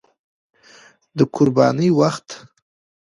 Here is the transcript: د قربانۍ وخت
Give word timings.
د 1.17 1.19
قربانۍ 1.35 1.89
وخت 1.99 2.27